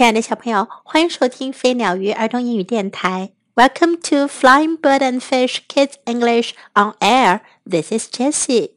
[0.00, 3.34] 亲爱的小朋友，欢迎收听飞鸟鱼儿童英语电台。
[3.54, 7.40] Welcome to Flying Bird and Fish Kids English on Air.
[7.68, 8.76] This is Jessie.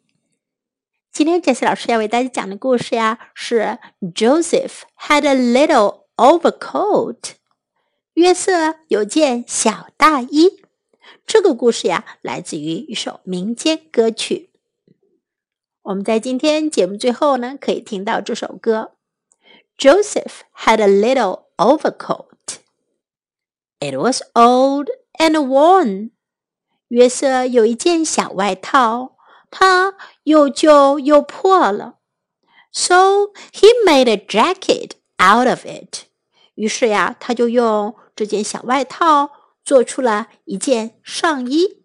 [1.14, 7.36] 今天 Jessie 老师要为大家讲的故事呀，是 Joseph had a little overcoat.
[8.16, 10.62] 约瑟有件小大衣。
[11.26, 14.50] 这个故事呀，来自于一首民间歌曲。
[15.84, 18.93] 我们在今天节目最后呢，可以听到这首歌。
[19.77, 22.59] Joseph had a little overcoat.
[23.81, 26.11] It was old and worn.
[26.89, 29.17] 约瑟有一件小外套，
[29.51, 31.99] 它又旧又破了。
[32.73, 36.07] So he made a jacket out of it.
[36.55, 39.31] 于是呀，他就用这件小外套
[39.65, 41.85] 做出了一件上衣，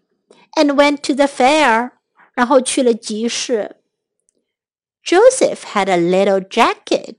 [0.53, 1.91] and went to the fair.
[2.33, 3.77] 然后去了集市。
[5.03, 7.17] Joseph had a little jacket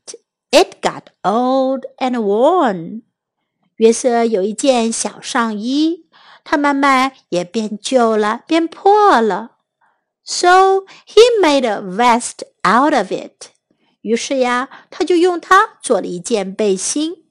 [0.51, 3.03] it got old and worn.
[3.77, 6.07] 约瑟有一件小上衣，
[6.45, 9.53] 它慢慢也变旧了，变破了。
[10.25, 13.49] So he made a vest out of it.
[14.03, 17.25] 于是呀，他就用它做了一件背心，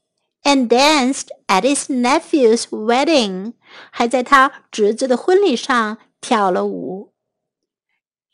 [0.43, 3.53] and danced at his nephew's wedding.
[3.89, 7.13] 还在他侄子的婚礼上跳了舞。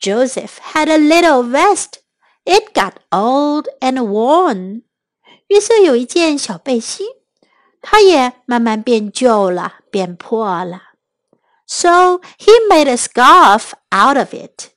[0.00, 2.00] Joseph had a little vest
[2.44, 4.82] it got old and worn.
[5.47, 7.07] 约瑟有一件小背心，
[7.81, 10.81] 它也慢慢变旧了，变破了。
[11.67, 14.71] So he made a scarf out of it.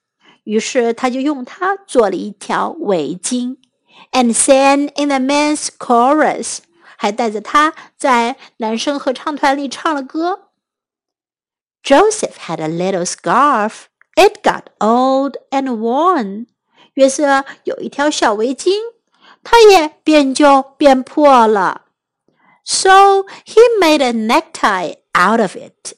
[0.44, 3.58] 于是他就用它做了一条围巾
[4.12, 6.58] ，and sang in the men's chorus.
[6.96, 10.48] 还带着它在男生合唱团里唱了歌。
[11.84, 13.84] Joseph had a little scarf.
[14.16, 16.46] It got old and worn.
[16.94, 18.72] 约瑟有一条小围巾，
[19.47, 21.81] 它也变旧变破了。
[22.63, 25.95] So he made a necktie out of it.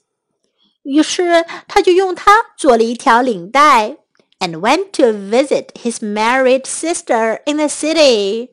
[0.83, 3.97] 于是他就用它做了一条领带，
[4.39, 8.49] and went to visit his married sister in the city.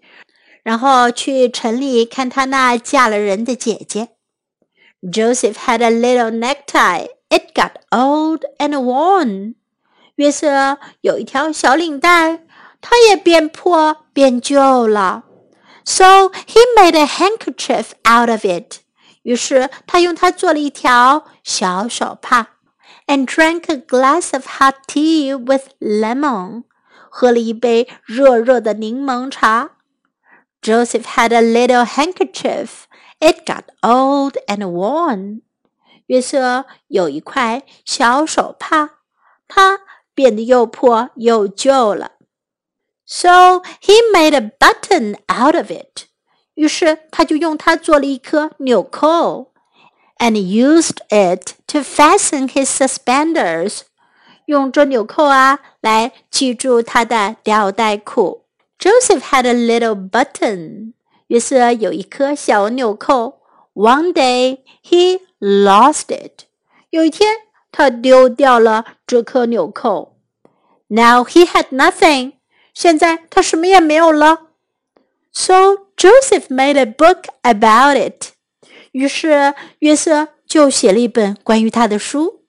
[0.62, 4.10] 然后去城里看他那嫁了人的姐姐。
[5.03, 7.09] Joseph had a little necktie.
[7.28, 9.55] It got old and worn.
[10.16, 12.44] 约瑟有一条小领带，
[12.81, 15.25] 它也变破变旧了。
[15.84, 18.81] So he made a handkerchief out of it.
[19.22, 22.47] 于是他用它做了一条小手帕，
[23.06, 26.65] and drank a glass of hot tea with lemon.
[27.09, 29.72] 喝了一杯热热的柠檬茶。
[30.60, 32.84] Joseph had a little handkerchief.
[33.19, 35.43] It got old and worn.
[36.06, 38.91] 约瑟有一块小手帕，
[39.47, 39.81] 它
[40.15, 42.12] 变得又破又旧了。
[43.06, 46.06] So he made a button out of it.
[46.55, 49.53] 于是他就用它做了一颗纽扣，
[50.19, 53.83] and used it to fasten his suspenders.
[54.47, 58.44] 用这纽扣啊来系住他的吊带裤。
[58.78, 60.93] Joseph had a little button.
[61.28, 63.41] 约瑟有一颗小纽扣。
[63.75, 66.44] One day he lost it.
[66.91, 67.34] 有一天
[67.71, 70.19] 他丢掉了这颗纽扣。
[70.88, 72.33] Now he had nothing.
[72.80, 74.50] 现在他什么也没有了。
[75.34, 78.34] So Joseph made a book about it.
[78.92, 82.44] 于是约瑟就写了一本关于他的书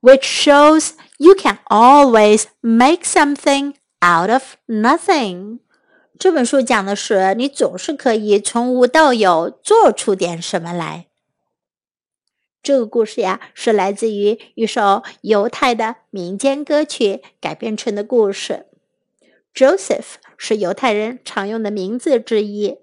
[0.00, 5.58] ，which shows you can always make something out of nothing.
[6.20, 11.08] 这本书讲的是你总是可以从无到有做出点什么来。
[12.62, 18.66] 这个故事呀，是来自于一首犹太的民间歌曲改编成的故事。
[19.54, 22.78] Joseph 是犹太人常用的名字之一。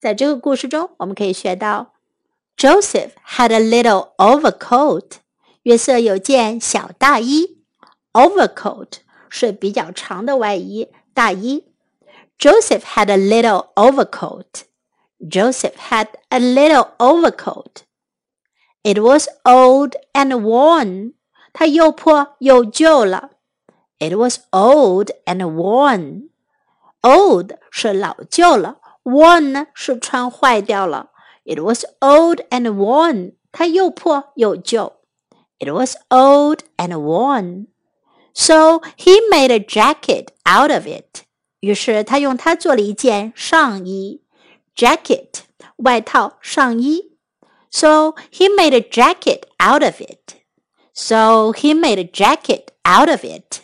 [0.00, 1.94] 在这个故事中，我们可以学到
[2.56, 5.16] ，Joseph had a little overcoat。
[5.64, 7.64] 约瑟有件小大衣。
[8.12, 8.98] Overcoat
[9.28, 11.64] 是比较长的外衣、大衣。
[12.38, 14.62] Joseph had a little overcoat.
[15.18, 17.82] Joseph had a little overcoat.
[18.82, 21.14] It was old and worn.
[21.52, 23.30] 它又破又旧了。
[23.99, 26.29] It was old and worn.
[27.01, 31.11] Old 是老旧了，worn 呢是穿坏掉了。
[31.43, 33.33] It was old and worn.
[33.51, 34.93] 它又破又旧。
[35.59, 37.67] It was old and worn.
[38.33, 41.23] So he made a jacket out of it.
[41.59, 44.21] 于是他用它做了一件上衣，
[44.75, 45.41] jacket
[45.77, 47.17] 外套上衣。
[47.69, 50.35] So he made a jacket out of it.
[50.93, 53.61] So he made a jacket out of it.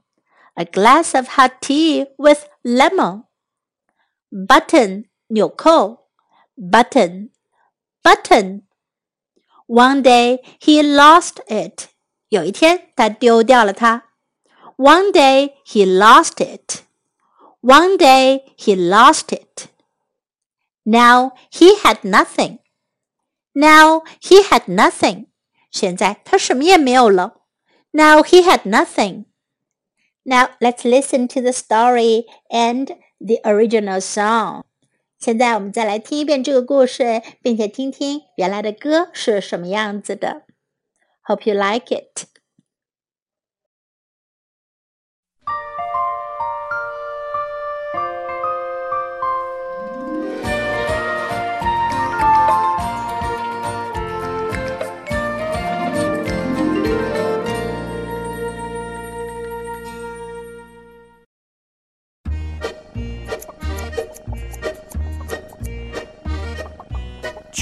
[0.58, 3.24] A glass of hot tea with lemon.
[4.32, 6.08] Button 纽扣
[6.58, 7.30] button
[8.04, 8.62] button.
[9.68, 11.90] One day he lost it.
[12.30, 14.06] 有一天他丢掉了它。
[14.78, 16.84] One day he lost it.
[17.62, 19.68] One day he lost it.
[20.84, 22.60] Now he had nothing.
[23.54, 25.28] Now he had nothing.
[25.70, 27.42] 现在他什么也没有了。
[27.94, 29.26] now he had nothing.
[30.26, 34.63] Now let's listen to the story and the original song.
[35.19, 40.43] 现在我们再来听一遍这个故事，并且听听原来的歌是什么样子的。
[41.25, 42.27] Hope you like it.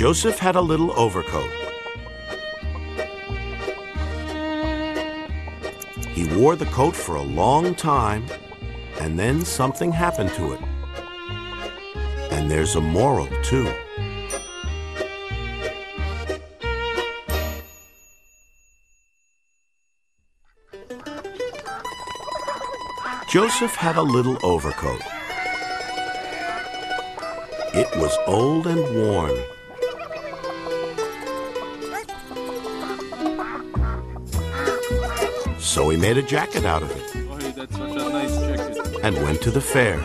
[0.05, 1.51] Joseph had a little overcoat.
[6.11, 8.27] He wore the coat for a long time,
[9.01, 10.61] and then something happened to it.
[12.33, 13.73] And there's a moral, too.
[23.31, 25.01] Joseph had a little overcoat.
[27.73, 29.54] It was old and worn.
[35.75, 39.01] So he made a jacket out of it Oh, that's such a nice jacket.
[39.03, 39.99] and went to the fair.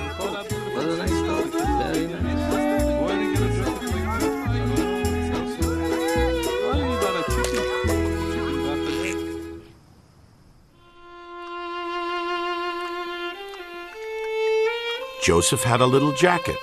[15.22, 16.58] Joseph had a little jacket.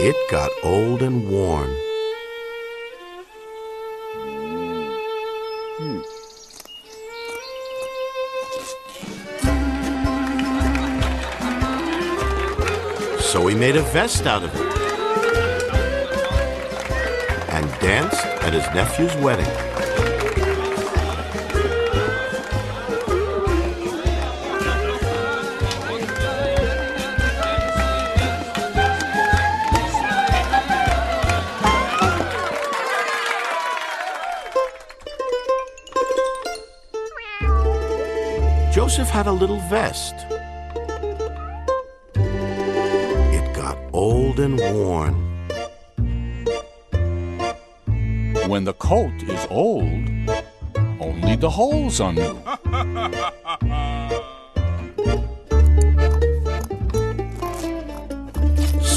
[0.00, 1.93] It got old and worn.
[13.34, 14.60] So he made a vest out of it
[17.50, 19.44] and danced at his nephew's wedding.
[38.72, 40.33] Joseph had a little vest.
[44.04, 45.14] Old and worn.
[48.50, 50.08] When the coat is old,
[51.00, 52.36] only the holes are new.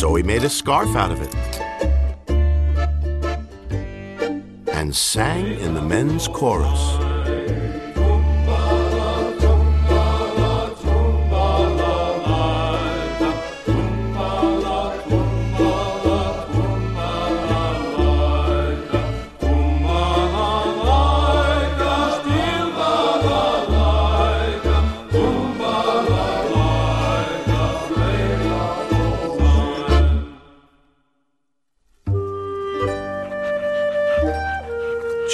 [0.01, 1.33] So he made a scarf out of it
[4.77, 7.06] and sang in the men's chorus.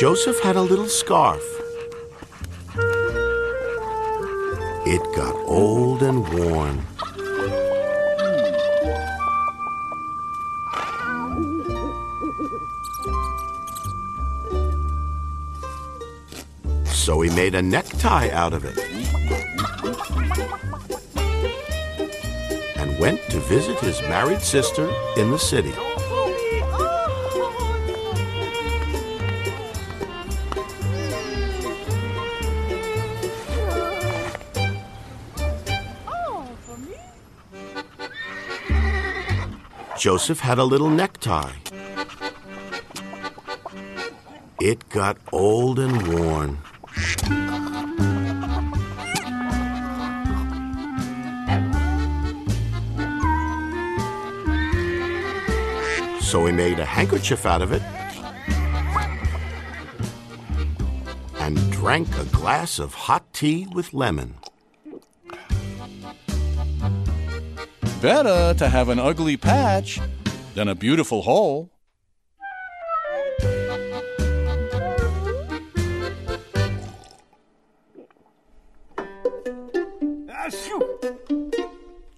[0.04, 1.42] Joseph had a little scarf.
[4.86, 6.86] It got old and worn.
[16.86, 18.78] So he made a necktie out of it
[22.76, 25.74] and went to visit his married sister in the city.
[40.04, 41.54] Joseph had a little necktie.
[44.60, 46.58] It got old and worn.
[56.20, 57.82] So he made a handkerchief out of it
[61.40, 64.36] and drank a glass of hot tea with lemon.
[68.04, 69.98] Better to have an ugly patch
[70.56, 71.70] than a beautiful hole.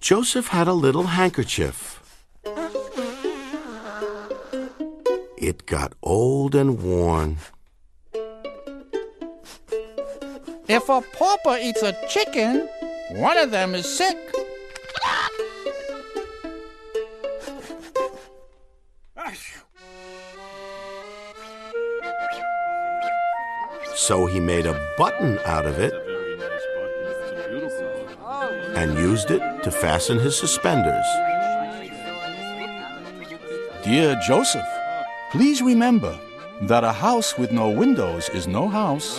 [0.00, 2.02] Joseph had a little handkerchief.
[5.38, 7.36] It got old and worn.
[10.66, 12.68] If a pauper eats a chicken,
[13.12, 14.35] one of them is sick.
[24.06, 27.06] So he made a button out of it Very nice button.
[27.10, 27.86] It's a beautiful
[28.22, 28.54] one.
[28.76, 31.08] and used it to fasten his suspenders.
[33.82, 34.70] Dear Joseph,
[35.32, 36.16] please remember
[36.62, 39.18] that a house with no windows is no house,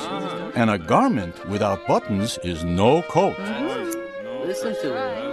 [0.56, 3.38] and a garment without buttons is no coat.
[4.46, 5.28] Listen to it.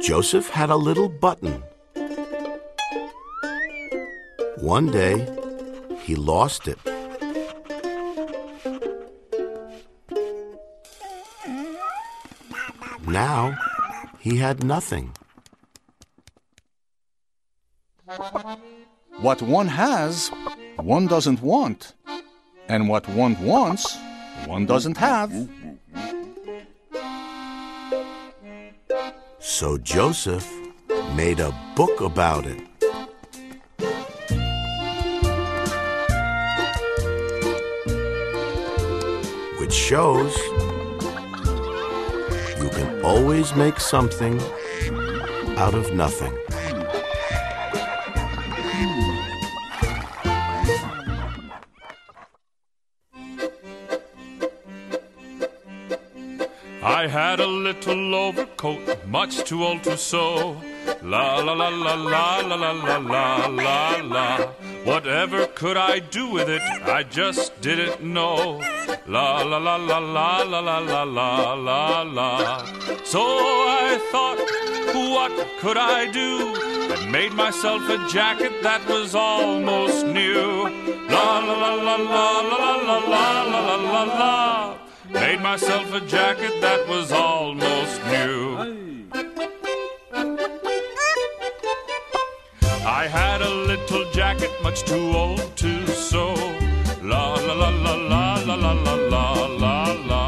[0.00, 1.64] Joseph had a little button.
[4.64, 5.28] One day,
[6.04, 6.78] he lost it.
[13.06, 13.58] Now,
[14.20, 15.12] he had nothing.
[19.20, 20.30] What one has,
[20.76, 21.92] one doesn't want,
[22.66, 23.94] and what one wants,
[24.46, 25.30] one doesn't have.
[29.40, 30.50] So Joseph
[31.14, 32.73] made a book about it.
[39.74, 40.36] Shows
[42.62, 44.40] you can always make something
[45.58, 46.32] out of nothing.
[56.82, 60.56] I had a little overcoat, much too old to sew.
[61.02, 64.36] La la la la la la la la la la la.
[64.84, 66.62] Whatever could I do with it?
[66.62, 68.62] I just didn't know.
[69.06, 72.64] La la la la la la la la la la la.
[73.04, 74.38] So I thought,
[74.94, 75.30] what
[75.60, 76.54] could I do?
[76.90, 80.70] And made myself a jacket that was almost new.
[81.10, 84.78] La la la la la la la la la la la la.
[85.10, 88.56] Made myself a jacket that was almost new.
[92.86, 96.34] I had a little jacket much too old to sew.
[97.02, 98.33] La la la la la
[98.64, 99.76] la la la la
[100.10, 100.22] la.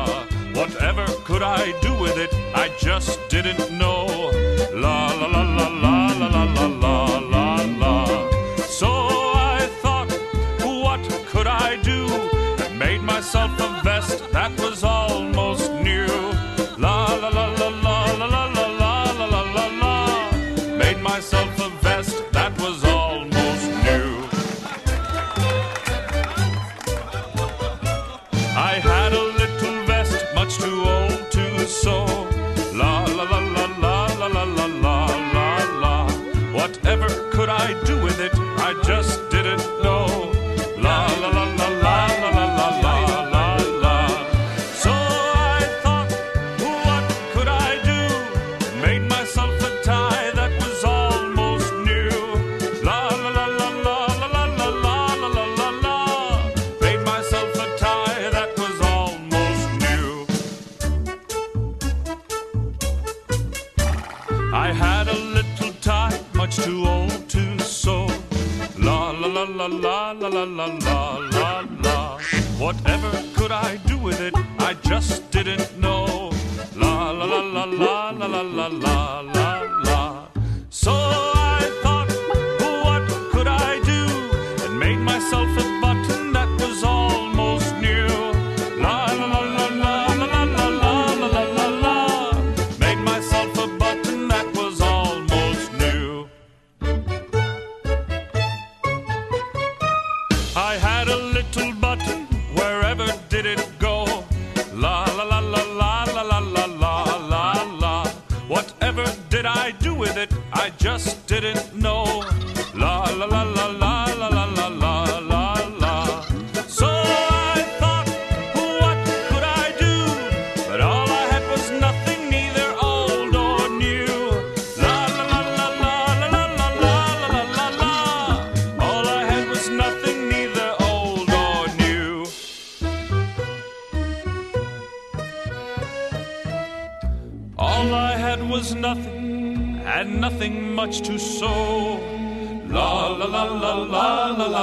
[0.59, 2.33] Whatever could I do with it?
[2.55, 4.07] I just didn't know.
[4.85, 6.97] La la la la la la la la la
[7.33, 7.47] la
[7.83, 7.95] la.
[8.81, 8.91] So
[9.57, 10.11] I thought,
[10.85, 12.01] what could I do?
[12.63, 16.13] And made myself a vest that was almost new.
[16.77, 19.95] La la la la la la la la la la la.
[20.83, 21.56] Made myself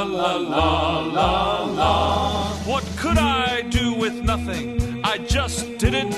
[0.04, 2.48] la la la la.
[2.66, 5.02] What could I do with nothing?
[5.04, 6.13] I just didn't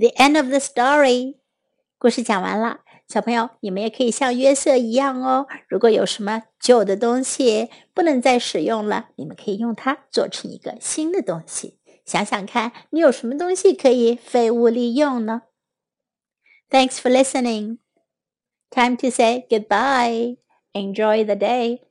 [0.00, 1.36] The end of the story，
[1.98, 2.80] 故事讲完了。
[3.06, 5.46] 小朋友，你们也可以像约瑟一样哦。
[5.68, 11.78] 如果有什么旧的东西不能再使用了，你们可以用它做成一个新的东西。
[12.06, 15.42] 想想看，你有什么东西可以废物利用呢
[16.70, 17.76] ？Thanks for listening.
[18.70, 20.38] Time to say goodbye.
[20.72, 21.89] Enjoy the day.